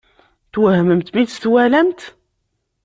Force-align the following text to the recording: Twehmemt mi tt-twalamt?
Twehmemt 0.53 1.07
mi 1.15 1.23
tt-twalamt? 1.25 2.01